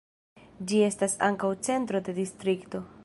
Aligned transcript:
Ĝi 0.71 0.79
estas 0.85 1.13
ankaŭ 1.27 1.51
centro 1.69 2.01
de 2.09 2.17
distrikto. 2.23 2.87